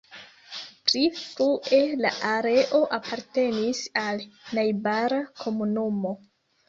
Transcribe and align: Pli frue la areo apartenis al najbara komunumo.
Pli 0.87 1.01
frue 1.17 1.81
la 2.05 2.13
areo 2.31 2.81
apartenis 2.99 3.83
al 4.05 4.27
najbara 4.61 5.21
komunumo. 5.43 6.15